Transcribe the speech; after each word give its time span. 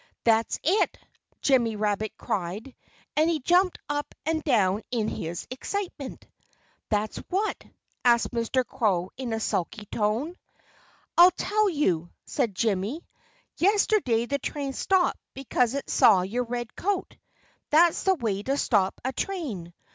"That's 0.23 0.59
it!" 0.63 0.97
Jimmy 1.43 1.75
Rabbit 1.75 2.17
cried. 2.17 2.73
And 3.15 3.29
he 3.29 3.39
jumped 3.39 3.77
up 3.87 4.15
and 4.25 4.43
down 4.43 4.81
in 4.89 5.07
his 5.07 5.45
excitement. 5.51 6.25
"That's 6.89 7.17
what?" 7.29 7.63
asked 8.03 8.31
Mr. 8.31 8.65
Crow 8.65 9.11
in 9.15 9.31
a 9.31 9.39
sulky 9.39 9.85
tone. 9.85 10.37
"I'll 11.19 11.29
tell 11.29 11.69
you!" 11.69 12.09
said 12.25 12.55
Jimmy. 12.55 13.05
"Yesterday 13.57 14.25
the 14.25 14.39
train 14.39 14.73
stopped 14.73 15.19
because 15.35 15.75
it 15.75 15.87
saw 15.87 16.23
your 16.23 16.45
red 16.45 16.75
coat. 16.75 17.15
That's 17.69 18.01
the 18.01 18.15
way 18.15 18.41
to 18.41 18.57
stop 18.57 18.99
a 19.05 19.13
train. 19.13 19.71